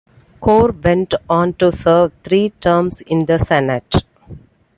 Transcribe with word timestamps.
Gore 0.41 0.71
went 0.71 1.13
on 1.29 1.53
to 1.59 1.71
serve 1.71 2.11
three 2.23 2.49
terms 2.59 3.01
in 3.01 3.27
the 3.27 3.37
Senate. 3.37 4.03